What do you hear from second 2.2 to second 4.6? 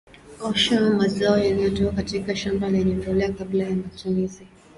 shamba lenye mbolea kabla ya matumizi